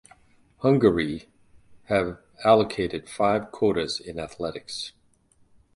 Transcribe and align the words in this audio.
Hungary 0.61 1.29
have 1.83 2.17
allocated 2.43 3.07
five 3.07 3.51
quotas 3.51 3.99
in 3.99 4.17
athletics. 4.19 4.93